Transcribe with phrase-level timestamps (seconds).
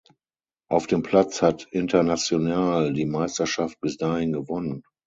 [0.67, 4.81] Auf dem Platz hat Internacional die Meisterschaft bis dahin gewonnen.